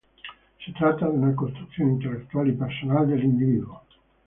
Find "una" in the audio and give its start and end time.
1.11-1.35